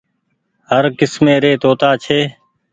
هر 0.69 0.83
ڪسمي 0.99 1.33
ري 1.43 1.51
توتآ 1.63 1.91
ڇي۔ 2.03 2.19